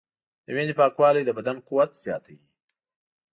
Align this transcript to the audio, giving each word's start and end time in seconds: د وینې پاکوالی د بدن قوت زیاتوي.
د 0.45 0.47
وینې 0.55 0.73
پاکوالی 0.79 1.23
د 1.25 1.29
بدن 1.37 1.57
قوت 1.67 1.91
زیاتوي. 2.05 2.43